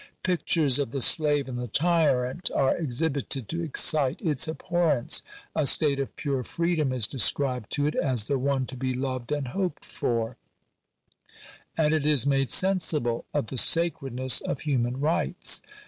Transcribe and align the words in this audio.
Pictures 0.23 0.79
of 0.79 0.89
the 0.89 0.99
slave 0.99 1.47
and 1.47 1.59
the 1.59 1.67
tyrant 1.67 2.49
are 2.55 2.75
exhibited 2.75 3.47
to 3.47 3.61
excite 3.61 4.19
its 4.19 4.47
abhorrence; 4.47 5.21
a 5.55 5.67
state 5.67 5.99
of 5.99 6.15
pure 6.15 6.41
freedom 6.43 6.91
is 6.91 7.05
described 7.05 7.71
to 7.73 7.85
it 7.85 7.93
as 7.93 8.23
the 8.23 8.39
one 8.39 8.65
to 8.65 8.75
be 8.75 8.95
loved 8.95 9.31
and 9.31 9.49
hoped 9.49 9.85
for; 9.85 10.37
and 11.77 11.93
it 11.93 12.07
is 12.07 12.25
made 12.25 12.49
sensible 12.49 13.25
of 13.31 13.51
the 13.51 13.57
sacredness 13.57 14.41
of 14.41 14.61
human 14.61 14.99
rights. 14.99 15.61